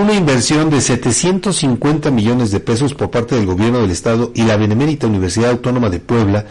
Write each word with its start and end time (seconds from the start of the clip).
una 0.00 0.14
inversión 0.14 0.70
de 0.70 0.80
750 0.80 2.10
millones 2.10 2.50
de 2.50 2.60
pesos 2.60 2.94
por 2.94 3.10
parte 3.10 3.34
del 3.34 3.44
gobierno 3.44 3.80
del 3.80 3.90
estado 3.90 4.32
y 4.34 4.44
la 4.44 4.56
Benemérita 4.56 5.06
Universidad 5.06 5.50
Autónoma 5.50 5.90
de 5.90 6.00
Puebla, 6.00 6.46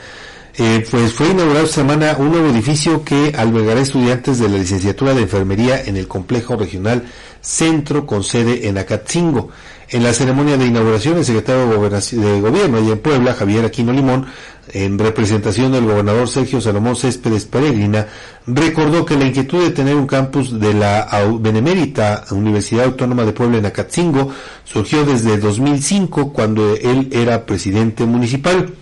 eh, 0.59 0.85
pues 0.91 1.13
fue 1.13 1.29
inaugurado 1.29 1.65
esta 1.65 1.77
semana 1.77 2.15
un 2.19 2.31
nuevo 2.31 2.49
edificio 2.49 3.01
que 3.05 3.33
albergará 3.37 3.79
estudiantes 3.79 4.39
de 4.39 4.49
la 4.49 4.57
licenciatura 4.57 5.13
de 5.13 5.21
enfermería 5.21 5.81
en 5.81 5.95
el 5.95 6.07
complejo 6.07 6.57
regional 6.57 7.03
Centro 7.39 8.05
con 8.05 8.23
sede 8.25 8.67
en 8.67 8.77
Acatzingo. 8.77 9.49
En 9.87 10.03
la 10.03 10.13
ceremonia 10.13 10.57
de 10.57 10.65
inauguración, 10.65 11.17
el 11.17 11.23
secretario 11.23 11.67
de 11.69 12.41
Gobierno 12.41 12.77
allá 12.77 12.91
en 12.91 12.99
Puebla, 12.99 13.33
Javier 13.33 13.63
Aquino 13.63 13.93
Limón, 13.93 14.25
en 14.73 14.99
representación 14.99 15.71
del 15.71 15.85
gobernador 15.85 16.27
Sergio 16.27 16.59
Salomón 16.59 16.97
Céspedes 16.97 17.45
Peregrina, 17.45 18.07
recordó 18.45 19.05
que 19.05 19.17
la 19.17 19.25
inquietud 19.25 19.63
de 19.63 19.71
tener 19.71 19.95
un 19.95 20.07
campus 20.07 20.59
de 20.59 20.73
la 20.73 21.07
Benemérita 21.39 22.25
Universidad 22.31 22.85
Autónoma 22.85 23.23
de 23.23 23.31
Puebla 23.31 23.59
en 23.59 23.65
Acatzingo 23.65 24.29
surgió 24.65 25.05
desde 25.05 25.37
2005 25.37 26.33
cuando 26.33 26.75
él 26.75 27.07
era 27.13 27.45
presidente 27.45 28.05
municipal. 28.05 28.73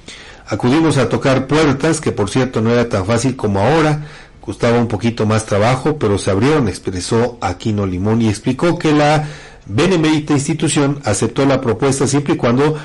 Acudimos 0.49 0.97
a 0.97 1.09
tocar 1.09 1.47
puertas, 1.47 1.99
que 1.99 2.11
por 2.11 2.29
cierto 2.29 2.61
no 2.61 2.71
era 2.71 2.87
tan 2.87 3.05
fácil 3.05 3.35
como 3.35 3.59
ahora, 3.59 4.05
costaba 4.39 4.79
un 4.79 4.87
poquito 4.87 5.25
más 5.25 5.45
trabajo, 5.45 5.97
pero 5.97 6.17
se 6.17 6.31
abrieron, 6.31 6.69
expresó 6.69 7.37
Aquino 7.41 7.85
Limón 7.85 8.21
y 8.21 8.29
explicó 8.29 8.79
que 8.79 8.93
la 8.93 9.27
benemérita 9.65 10.33
institución 10.33 11.01
aceptó 11.03 11.45
la 11.45 11.59
propuesta 11.59 12.07
siempre 12.07 12.35
y 12.35 12.37
cuando 12.37 12.77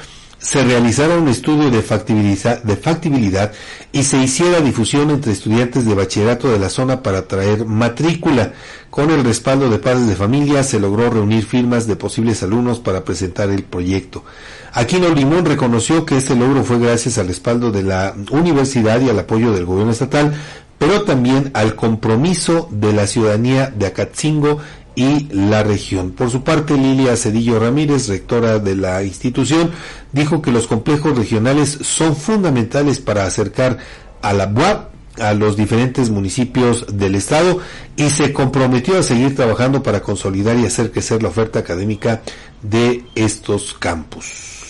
se 0.42 0.64
realizara 0.64 1.16
un 1.16 1.28
estudio 1.28 1.70
de 1.70 1.82
factibilidad, 1.82 2.60
de 2.62 2.76
factibilidad 2.76 3.52
y 3.92 4.02
se 4.02 4.18
hiciera 4.18 4.60
difusión 4.60 5.10
entre 5.10 5.32
estudiantes 5.32 5.86
de 5.86 5.94
bachillerato 5.94 6.50
de 6.50 6.58
la 6.58 6.68
zona 6.68 7.00
para 7.00 7.28
traer 7.28 7.64
matrícula. 7.64 8.52
Con 8.90 9.10
el 9.10 9.22
respaldo 9.22 9.70
de 9.70 9.78
padres 9.78 10.08
de 10.08 10.16
familia 10.16 10.64
se 10.64 10.80
logró 10.80 11.08
reunir 11.10 11.44
firmas 11.46 11.86
de 11.86 11.94
posibles 11.94 12.42
alumnos 12.42 12.80
para 12.80 13.04
presentar 13.04 13.50
el 13.50 13.62
proyecto. 13.62 14.24
Aquino 14.72 15.10
Limón 15.10 15.44
reconoció 15.44 16.04
que 16.04 16.16
este 16.16 16.34
logro 16.34 16.64
fue 16.64 16.80
gracias 16.80 17.18
al 17.18 17.28
respaldo 17.28 17.70
de 17.70 17.84
la 17.84 18.14
universidad 18.32 19.00
y 19.00 19.10
al 19.10 19.20
apoyo 19.20 19.52
del 19.52 19.64
gobierno 19.64 19.92
estatal, 19.92 20.34
pero 20.76 21.02
también 21.02 21.52
al 21.54 21.76
compromiso 21.76 22.68
de 22.72 22.92
la 22.92 23.06
ciudadanía 23.06 23.68
de 23.70 23.86
Acatzingo 23.86 24.58
y 24.94 25.28
la 25.32 25.62
región. 25.62 26.12
Por 26.12 26.30
su 26.30 26.42
parte, 26.42 26.76
Lilia 26.76 27.16
Cedillo 27.16 27.58
Ramírez, 27.58 28.08
rectora 28.08 28.58
de 28.58 28.76
la 28.76 29.02
institución, 29.02 29.70
dijo 30.12 30.42
que 30.42 30.52
los 30.52 30.66
complejos 30.66 31.16
regionales 31.16 31.78
son 31.82 32.16
fundamentales 32.16 33.00
para 33.00 33.26
acercar 33.26 33.78
a 34.20 34.32
la 34.32 34.46
UAP 34.46 34.92
a 35.20 35.34
los 35.34 35.56
diferentes 35.56 36.08
municipios 36.08 36.86
del 36.96 37.14
estado 37.14 37.58
y 37.96 38.08
se 38.08 38.32
comprometió 38.32 38.98
a 38.98 39.02
seguir 39.02 39.34
trabajando 39.34 39.82
para 39.82 40.00
consolidar 40.00 40.56
y 40.56 40.64
hacer 40.64 40.90
crecer 40.90 41.22
la 41.22 41.28
oferta 41.28 41.58
académica 41.58 42.22
de 42.62 43.04
estos 43.14 43.74
campus. 43.74 44.61